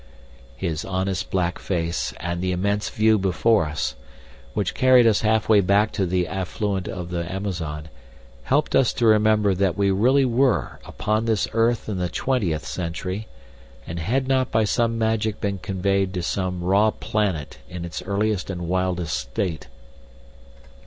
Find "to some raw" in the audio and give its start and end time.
16.15-16.89